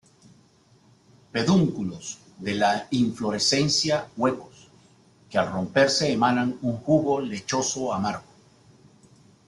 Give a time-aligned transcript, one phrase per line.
[1.31, 4.67] Pedúnculos de la inflorescencia huecos,
[5.29, 8.23] que al romperse emanan un jugo lechoso amargo.